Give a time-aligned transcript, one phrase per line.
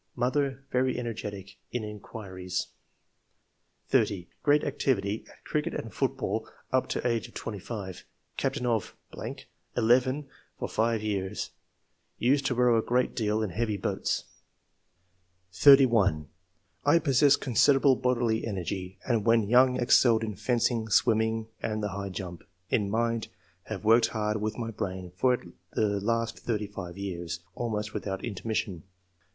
[0.15, 1.83] Mother— Very energetic in...
[1.83, 2.69] inquiries."
[3.89, 8.03] 30." Great activity at cricket and football up to age of twenty five.
[8.35, 8.95] Captain of....
[9.13, 9.35] eleven
[9.75, 10.23] 92 ENGLISH MEN OF SCIENCE.
[10.25, 10.53] [chap.
[10.57, 11.49] for five years;
[12.17, 14.23] used to row a great deal in heavy boata"
[15.53, 16.27] 31.
[16.81, 22.09] "1 possess considerable bodily energy, and when young excelled in fencing, swimming, and the high
[22.09, 22.41] jump.
[22.71, 23.27] In mind—
[23.69, 25.37] Have worked hard with my brain for
[25.73, 28.81] the last thirty five years, almost without intermission.